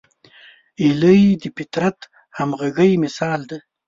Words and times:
هیلۍ 0.81 1.21
د 1.41 1.43
فطري 1.55 1.89
همغږۍ 2.37 2.91
مثال 3.03 3.39
ده 3.49 3.57